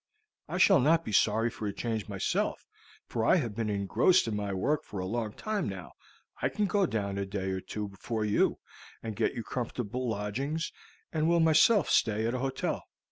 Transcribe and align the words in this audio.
I 0.47 0.57
shall 0.57 0.79
not 0.79 1.05
be 1.05 1.11
sorry 1.11 1.51
for 1.51 1.67
a 1.67 1.73
change 1.73 2.09
myself, 2.09 2.65
for 3.05 3.23
I 3.23 3.35
have 3.35 3.53
been 3.53 3.69
engrossed 3.69 4.27
in 4.27 4.35
my 4.35 4.51
work 4.51 4.83
for 4.83 4.99
a 4.99 5.05
long 5.05 5.31
time 5.33 5.69
now. 5.69 5.91
I 6.41 6.49
can 6.49 6.65
go 6.65 6.87
down 6.87 7.19
a 7.19 7.25
day 7.27 7.51
or 7.51 7.61
two 7.61 7.87
before 7.87 8.25
you, 8.25 8.57
and 9.03 9.15
get 9.15 9.35
you 9.35 9.43
comfortable 9.43 10.09
lodgings, 10.09 10.71
and 11.13 11.29
will 11.29 11.39
myself 11.39 11.87
stay 11.91 12.25
at 12.25 12.33
a 12.33 12.39
hotel. 12.39 12.83